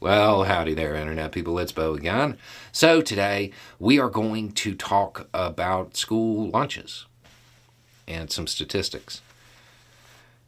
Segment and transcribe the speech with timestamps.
[0.00, 1.58] Well, howdy there, Internet people.
[1.58, 2.38] It's Beau again.
[2.70, 7.06] So, today we are going to talk about school lunches
[8.06, 9.22] and some statistics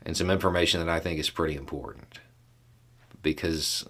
[0.06, 2.20] and some information that I think is pretty important.
[3.22, 3.84] Because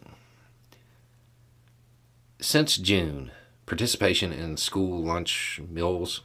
[2.40, 3.30] since June,
[3.66, 6.22] participation in school lunch meals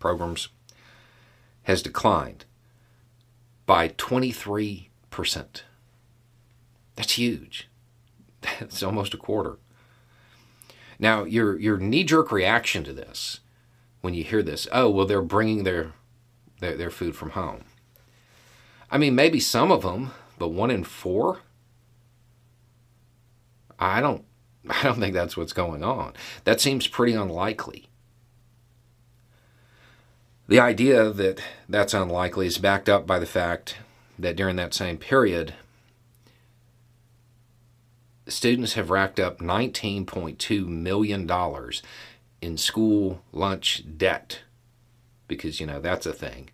[0.00, 0.48] programs
[1.62, 2.44] has declined
[3.66, 4.88] by 23%.
[6.96, 7.68] That's huge.
[8.60, 9.58] That's almost a quarter.
[10.98, 13.40] Now, your your knee jerk reaction to this,
[14.00, 15.92] when you hear this, oh well, they're bringing their,
[16.60, 17.64] their their food from home.
[18.90, 21.40] I mean, maybe some of them, but one in four.
[23.78, 24.24] I don't
[24.68, 26.14] I don't think that's what's going on.
[26.44, 27.88] That seems pretty unlikely.
[30.48, 33.76] The idea that that's unlikely is backed up by the fact
[34.18, 35.54] that during that same period,
[38.28, 41.30] students have racked up $19.2 million
[42.40, 44.40] in school lunch debt
[45.28, 46.50] because, you know, that's a thing.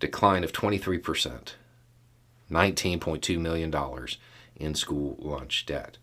[0.00, 1.54] Decline of 23%,
[2.50, 3.74] $19.2 million
[4.56, 5.98] in school lunch debt.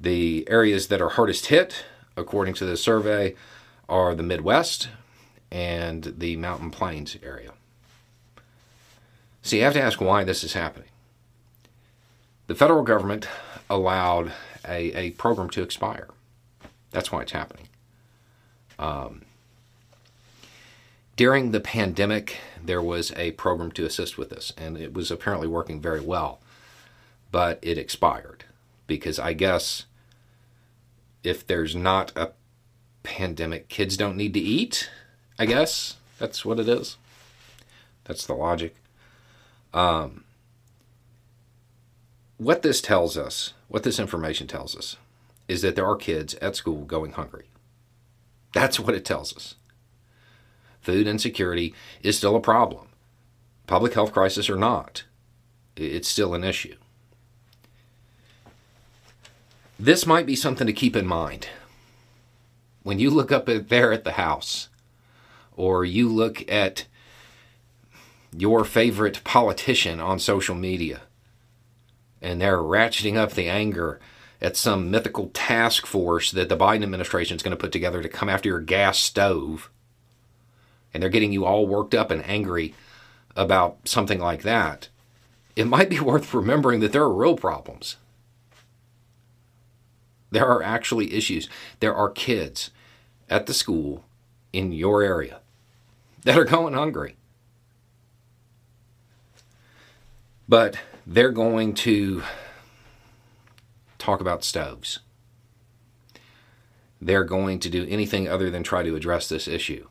[0.00, 1.84] The areas that are hardest hit,
[2.16, 3.34] according to the survey,
[3.88, 4.88] are the Midwest
[5.50, 7.52] and the Mountain Plains area.
[9.42, 10.88] So you have to ask why this is happening.
[12.48, 13.28] The federal government
[13.68, 14.32] allowed
[14.66, 16.08] a, a program to expire.
[16.90, 17.68] That's why it's happening.
[18.78, 19.22] Um,
[21.14, 25.46] during the pandemic, there was a program to assist with this, and it was apparently
[25.46, 26.40] working very well,
[27.30, 28.44] but it expired
[28.86, 29.84] because I guess
[31.22, 32.30] if there's not a
[33.02, 34.88] pandemic, kids don't need to eat.
[35.38, 36.96] I guess that's what it is.
[38.04, 38.74] That's the logic.
[39.74, 40.24] Um,
[42.38, 44.96] what this tells us, what this information tells us,
[45.48, 47.50] is that there are kids at school going hungry.
[48.54, 49.56] That's what it tells us.
[50.80, 52.88] Food insecurity is still a problem.
[53.66, 55.04] Public health crisis or not,
[55.76, 56.76] it's still an issue.
[59.78, 61.48] This might be something to keep in mind.
[62.82, 64.68] When you look up there at the house,
[65.56, 66.86] or you look at
[68.36, 71.02] your favorite politician on social media,
[72.20, 74.00] and they're ratcheting up the anger
[74.40, 78.08] at some mythical task force that the Biden administration is going to put together to
[78.08, 79.70] come after your gas stove.
[80.92, 82.74] And they're getting you all worked up and angry
[83.36, 84.88] about something like that.
[85.56, 87.96] It might be worth remembering that there are real problems.
[90.30, 91.48] There are actually issues.
[91.80, 92.70] There are kids
[93.30, 94.04] at the school
[94.52, 95.40] in your area
[96.24, 97.16] that are going hungry.
[100.48, 100.78] But
[101.10, 102.22] they're going to
[103.96, 104.98] talk about stoves.
[107.00, 109.88] They're going to do anything other than try to address this issue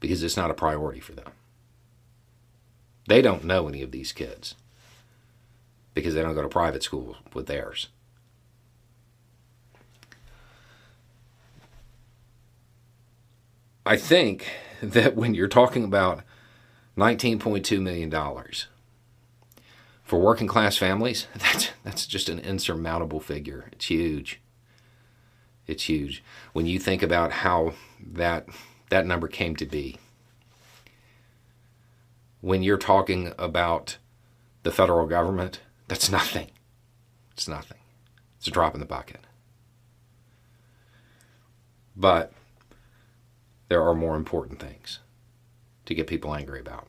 [0.00, 1.32] because it's not a priority for them.
[3.08, 4.54] They don't know any of these kids
[5.92, 7.88] because they don't go to private school with theirs.
[13.84, 14.48] I think
[14.82, 16.22] that when you're talking about
[16.96, 18.10] $19.2 million,
[20.12, 23.70] for working class families, that's that's just an insurmountable figure.
[23.72, 24.42] It's huge.
[25.66, 28.46] It's huge when you think about how that
[28.90, 29.96] that number came to be.
[32.42, 33.96] When you're talking about
[34.64, 36.50] the federal government, that's nothing.
[37.30, 37.78] It's nothing.
[38.36, 39.26] It's a drop in the bucket.
[41.96, 42.34] But
[43.70, 44.98] there are more important things
[45.86, 46.88] to get people angry about.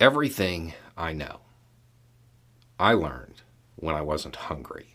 [0.00, 1.40] Everything I know,
[2.78, 3.42] I learned
[3.76, 4.94] when I wasn't hungry.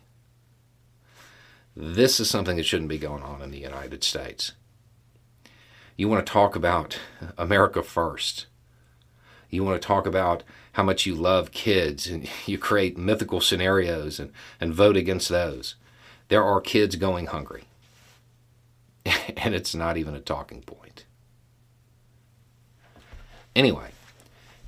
[1.75, 4.53] This is something that shouldn't be going on in the United States.
[5.95, 6.97] You want to talk about
[7.37, 8.47] America first.
[9.51, 10.41] You want to talk about
[10.71, 15.75] how much you love kids and you create mythical scenarios and, and vote against those.
[16.29, 17.65] There are kids going hungry.
[19.37, 21.05] and it's not even a talking point.
[23.55, 23.91] Anyway,